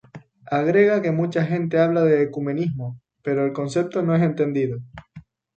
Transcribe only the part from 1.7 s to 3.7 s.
habla de ecumenismo, pero el